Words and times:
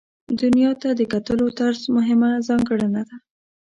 دنیا 0.41 0.71
ته 0.81 0.89
د 0.99 1.01
کتلو 1.13 1.45
طرز 1.59 1.81
مهمه 1.95 2.29
ځانګړنه 2.47 3.01
ده. 3.09 3.15